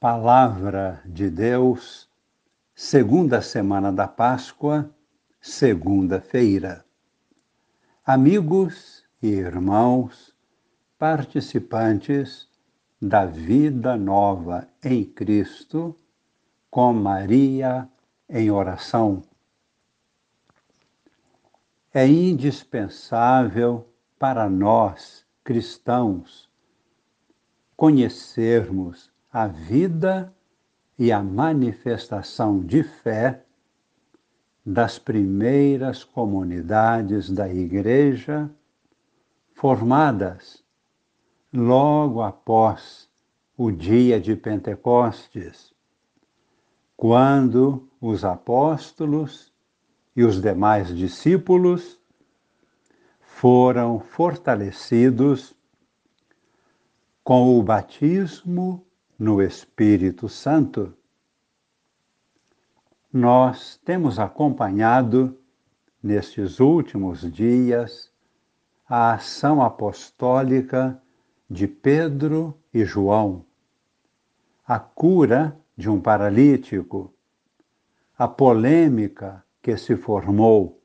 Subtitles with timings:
[0.00, 2.08] Palavra de Deus,
[2.72, 4.88] segunda semana da Páscoa,
[5.40, 6.84] segunda-feira.
[8.06, 10.32] Amigos e irmãos,
[10.96, 12.48] participantes
[13.02, 15.96] da vida nova em Cristo,
[16.70, 17.88] com Maria
[18.30, 19.24] em oração.
[21.92, 26.48] É indispensável para nós, cristãos,
[27.76, 30.34] conhecermos a vida
[30.98, 33.44] e a manifestação de fé
[34.66, 38.50] das primeiras comunidades da Igreja
[39.54, 40.64] formadas
[41.52, 43.08] logo após
[43.56, 45.72] o dia de Pentecostes,
[46.96, 49.52] quando os apóstolos
[50.16, 52.00] e os demais discípulos
[53.20, 55.54] foram fortalecidos
[57.22, 58.84] com o batismo
[59.18, 60.94] no Espírito Santo.
[63.12, 65.36] Nós temos acompanhado
[66.02, 68.12] nestes últimos dias
[68.88, 71.00] a ação apostólica
[71.50, 73.44] de Pedro e João,
[74.66, 77.12] a cura de um paralítico,
[78.16, 80.80] a polêmica que se formou,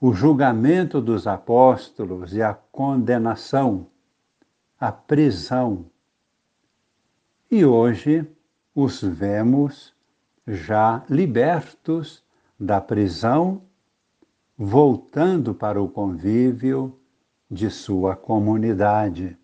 [0.00, 3.88] o julgamento dos apóstolos e a condenação
[4.78, 5.90] a prisão.
[7.48, 8.28] E hoje
[8.74, 9.94] os vemos
[10.46, 12.24] já libertos
[12.58, 13.62] da prisão,
[14.58, 16.98] voltando para o convívio
[17.48, 19.38] de sua comunidade.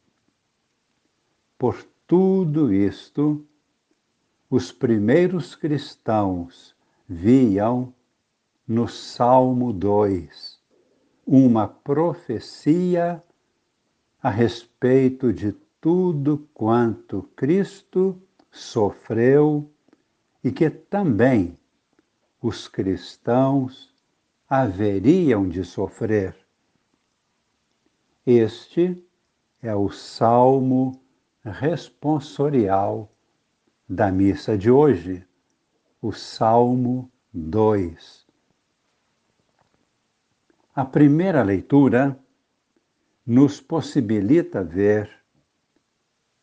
[1.56, 3.46] Por tudo isto,
[4.50, 6.74] os primeiros cristãos
[7.08, 7.94] viam
[8.66, 10.60] no Salmo 2
[11.24, 13.22] uma profecia
[14.20, 18.16] a respeito de tudo quanto Cristo
[18.52, 19.68] sofreu
[20.44, 21.58] e que também
[22.40, 23.92] os cristãos
[24.48, 26.36] haveriam de sofrer.
[28.24, 29.04] Este
[29.60, 31.02] é o salmo
[31.44, 33.10] responsorial
[33.88, 35.26] da missa de hoje,
[36.00, 38.24] o Salmo 2.
[40.76, 42.16] A primeira leitura
[43.26, 45.21] nos possibilita ver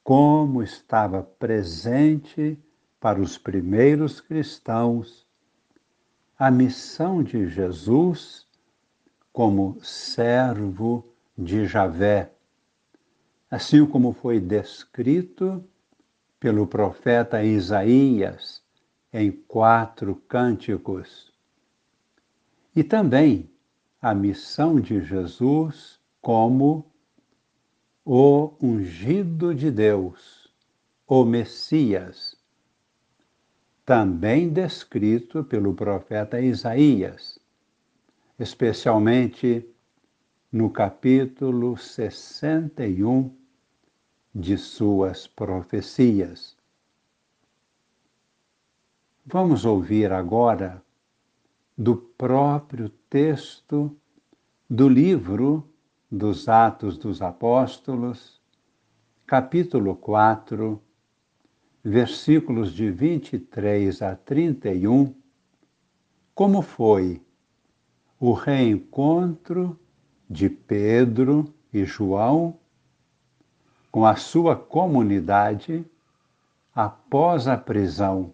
[0.09, 2.57] como estava presente
[2.99, 5.27] para os primeiros cristãos
[6.35, 8.47] a missão de Jesus
[9.31, 11.05] como servo
[11.37, 12.31] de Javé,
[13.51, 15.63] assim como foi descrito
[16.39, 18.63] pelo profeta Isaías
[19.13, 21.31] em quatro cânticos.
[22.75, 23.47] E também
[24.01, 26.91] a missão de Jesus como
[28.11, 30.51] o ungido de Deus,
[31.05, 32.35] o Messias,
[33.85, 37.37] também descrito pelo profeta Isaías,
[38.39, 39.63] especialmente
[40.51, 43.31] no capítulo 61
[44.33, 46.57] de suas profecias.
[49.23, 50.83] Vamos ouvir agora
[51.77, 53.95] do próprio texto
[54.67, 55.68] do livro
[56.11, 58.41] dos Atos dos Apóstolos,
[59.27, 60.81] capítulo 4,
[61.83, 65.13] versículos de 23 a 31,
[66.33, 67.21] como foi
[68.19, 69.79] o reencontro
[70.27, 72.57] de Pedro e João
[73.91, 75.85] com a sua comunidade
[76.73, 78.33] após a prisão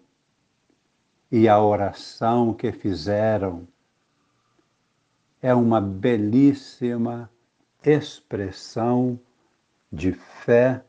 [1.30, 3.68] e a oração que fizeram.
[5.42, 7.30] É uma belíssima
[7.86, 9.18] expressão
[9.92, 10.84] de fé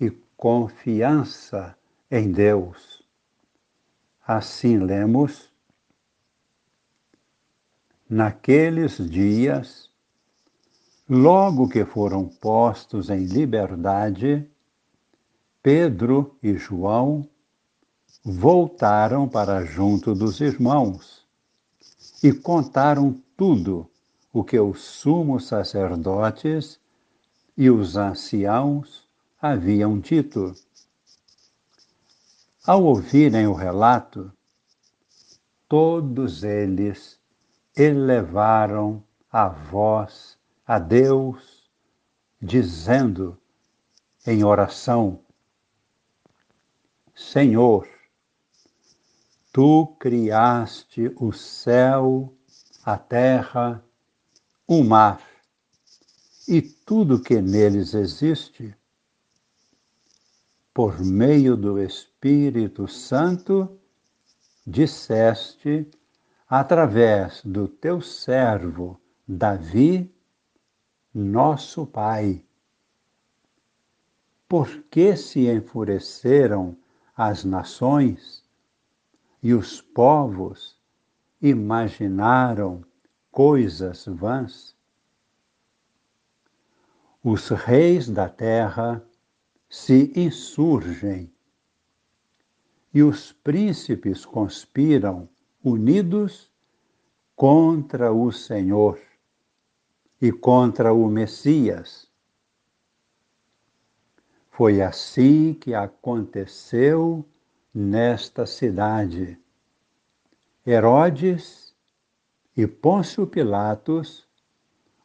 [0.00, 1.78] e confiança
[2.10, 3.06] em Deus.
[4.26, 5.48] Assim lemos:
[8.10, 9.88] Naqueles dias,
[11.08, 14.50] logo que foram postos em liberdade,
[15.62, 17.28] Pedro e João
[18.24, 21.24] voltaram para junto dos irmãos
[22.22, 23.88] e contaram tudo
[24.32, 26.80] o que os sumos sacerdotes
[27.56, 29.06] e os anciãos
[29.40, 30.54] haviam dito.
[32.64, 34.32] Ao ouvirem o relato,
[35.68, 37.20] todos eles
[37.76, 41.68] elevaram a voz a Deus,
[42.40, 43.36] dizendo
[44.26, 45.20] em oração:
[47.14, 47.88] Senhor,
[49.52, 52.32] tu criaste o céu,
[52.84, 53.84] a terra
[54.74, 55.22] o mar
[56.48, 58.74] e tudo que neles existe.
[60.72, 63.78] por meio do Espírito Santo,
[64.66, 65.86] disseste,
[66.48, 68.98] através do teu servo
[69.28, 70.10] Davi,
[71.12, 72.42] nosso Pai.
[74.48, 76.74] Por que se enfureceram
[77.14, 78.42] as nações
[79.42, 80.74] e os povos
[81.42, 82.82] imaginaram
[83.32, 84.76] coisas vãs?
[87.24, 89.02] Os reis da terra
[89.70, 91.32] se insurgem
[92.92, 95.26] e os príncipes conspiram
[95.64, 96.52] unidos
[97.34, 99.00] contra o Senhor
[100.20, 102.06] e contra o Messias.
[104.50, 107.24] Foi assim que aconteceu
[107.74, 109.38] nesta cidade.
[110.66, 111.61] Herodes
[112.56, 114.28] e Pôncio Pilatos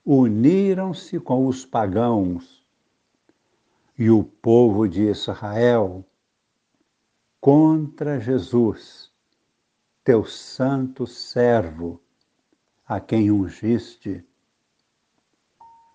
[0.06, 2.66] uniram-se com os pagãos.
[3.98, 6.06] E o povo de Israel
[7.42, 9.12] contra Jesus,
[10.04, 12.00] teu santo servo,
[12.86, 14.24] a quem ungiste,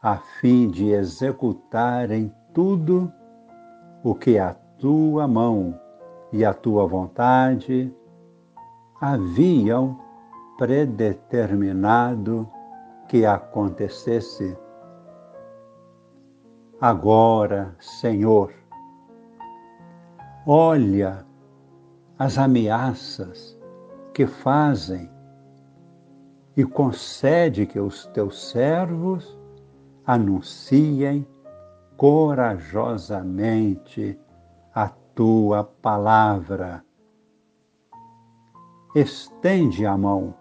[0.03, 3.13] a fim de executar em tudo
[4.03, 5.79] o que a tua mão
[6.33, 7.95] e a tua vontade
[9.01, 10.12] haviam
[10.57, 12.49] predeterminado
[13.09, 14.57] que acontecesse.
[16.81, 18.55] Agora, Senhor,
[20.47, 21.27] olha
[22.19, 23.61] as ameaças
[24.15, 25.11] que fazem
[26.57, 29.39] e concede que os teus servos
[30.07, 31.27] anunciem
[31.97, 34.19] corajosamente
[34.75, 36.85] a tua palavra.
[38.95, 40.35] Estende a mão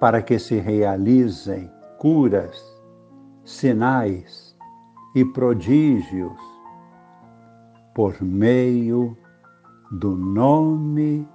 [0.00, 2.58] para que se realizem curas,
[3.44, 4.50] sinais,
[5.14, 6.38] e prodígios
[7.94, 9.16] por meio
[9.90, 11.28] do nome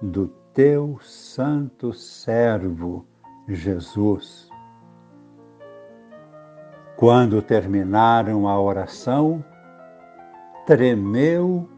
[0.00, 3.04] do teu santo servo
[3.48, 4.48] Jesus.
[6.96, 9.44] Quando terminaram a oração,
[10.66, 11.68] tremeu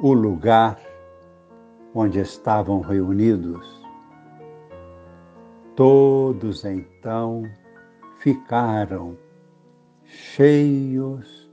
[0.00, 0.78] o lugar
[1.94, 3.83] onde estavam reunidos.
[5.76, 7.42] Todos então
[8.18, 9.18] ficaram
[10.04, 11.50] cheios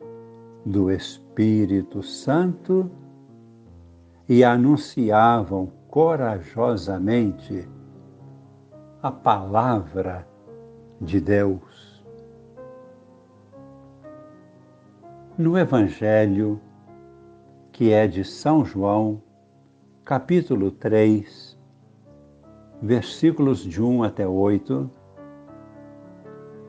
[0.63, 2.91] do Espírito Santo
[4.29, 7.67] e anunciavam corajosamente
[9.01, 10.27] a palavra
[11.01, 12.05] de Deus.
[15.35, 16.61] No Evangelho,
[17.71, 19.19] que é de São João,
[20.05, 21.40] capítulo 3,
[22.81, 24.89] versículos de 1 até 8,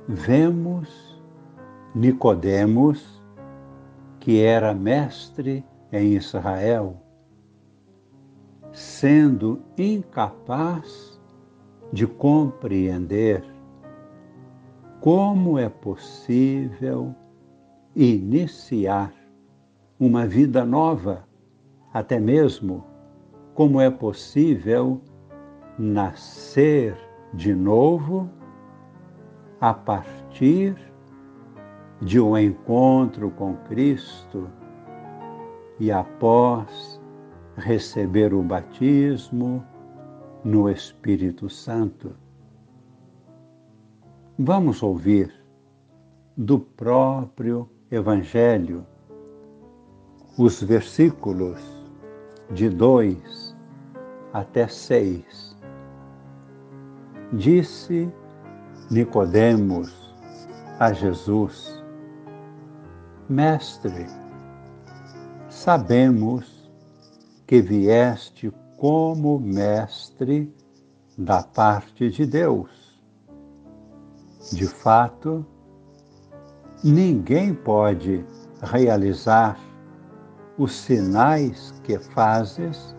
[0.06, 1.22] vemos
[1.94, 3.22] Nicodemos,
[4.20, 6.96] que era mestre em Israel,
[8.72, 11.20] sendo incapaz
[11.92, 13.44] de compreender
[15.00, 17.14] como é possível
[17.94, 19.12] iniciar
[19.98, 21.26] uma vida nova,
[21.92, 22.84] até mesmo
[23.54, 25.00] como é possível
[25.78, 26.96] nascer
[27.32, 28.28] de novo
[29.60, 30.76] a partir
[32.00, 34.48] de um encontro com Cristo
[35.78, 37.00] e após
[37.56, 39.64] receber o batismo
[40.44, 42.14] no Espírito Santo.
[44.38, 45.32] Vamos ouvir
[46.36, 48.86] do próprio Evangelho
[50.38, 51.60] os versículos
[52.50, 53.56] de 2
[54.32, 55.51] até 6.
[57.32, 58.12] Disse
[58.90, 60.14] Nicodemos
[60.78, 61.82] a Jesus:
[63.26, 64.06] Mestre,
[65.48, 66.70] sabemos
[67.46, 70.54] que vieste como mestre
[71.16, 73.00] da parte de Deus.
[74.52, 75.46] De fato,
[76.84, 78.26] ninguém pode
[78.60, 79.58] realizar
[80.58, 82.94] os sinais que fazes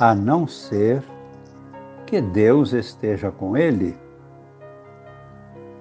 [0.00, 1.13] a não ser
[2.06, 3.96] que Deus esteja com ele.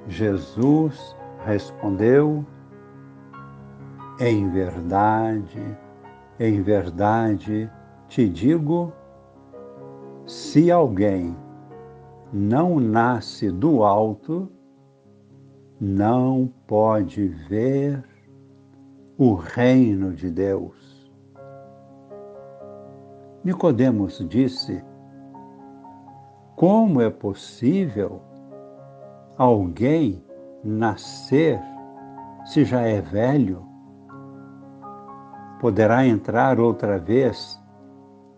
[0.07, 1.15] Jesus
[1.45, 2.45] respondeu
[4.19, 5.77] em verdade,
[6.39, 7.69] em verdade
[8.07, 8.91] te digo:
[10.25, 11.35] se alguém
[12.31, 14.49] não nasce do alto,
[15.79, 18.03] não pode ver
[19.17, 21.11] o reino de Deus.
[23.43, 24.83] Nicodemos disse:
[26.55, 28.21] Como é possível
[29.37, 30.23] alguém
[30.63, 31.59] nascer
[32.45, 33.73] se já é velho?
[35.63, 37.57] poderá entrar outra vez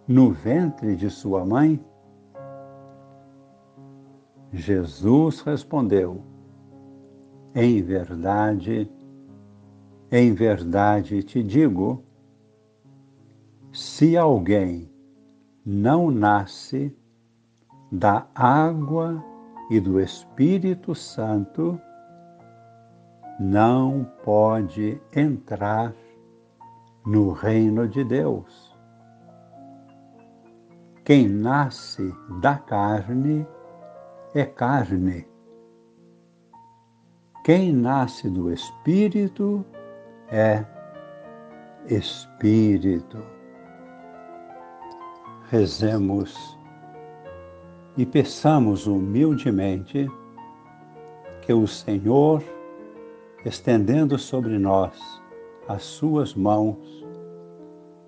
[0.07, 1.83] no ventre de sua mãe?
[4.53, 6.21] Jesus respondeu:
[7.55, 8.87] Em verdade,
[10.11, 12.03] em verdade te digo,
[13.73, 14.87] se alguém
[15.65, 16.95] não nasce
[17.91, 19.23] da água
[19.69, 21.79] e do Espírito Santo,
[23.39, 25.93] não pode entrar
[27.05, 28.75] no reino de Deus.
[31.03, 33.45] Quem nasce da carne
[34.33, 35.27] é carne.
[37.43, 39.63] Quem nasce do Espírito
[40.29, 40.65] é
[41.87, 43.23] Espírito.
[45.51, 46.54] Rezemos
[47.97, 50.09] e peçamos humildemente
[51.41, 52.43] que o Senhor,
[53.45, 54.99] estendendo sobre nós
[55.67, 56.77] as suas mãos,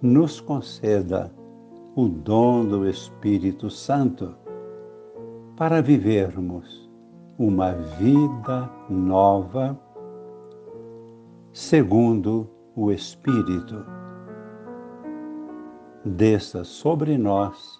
[0.02, 1.34] nos conceda
[1.96, 4.36] o dom do Espírito Santo
[5.56, 6.88] para vivermos
[7.40, 9.80] uma vida nova
[11.54, 13.84] segundo o Espírito.
[16.06, 17.80] Desça sobre nós